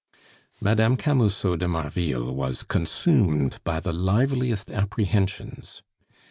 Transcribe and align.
Mme. 0.59 0.95
Camusot 0.95 1.59
de 1.59 1.67
Marville 1.67 2.33
was 2.33 2.63
consumed 2.63 3.59
by 3.63 3.79
the 3.79 3.93
liveliest 3.93 4.71
apprehensions. 4.71 5.83